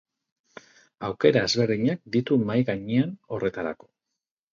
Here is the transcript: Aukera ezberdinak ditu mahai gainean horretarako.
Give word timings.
Aukera 1.09 1.43
ezberdinak 1.49 2.01
ditu 2.15 2.37
mahai 2.45 2.63
gainean 2.71 3.13
horretarako. 3.37 3.89